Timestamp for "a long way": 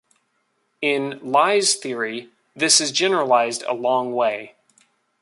3.67-4.55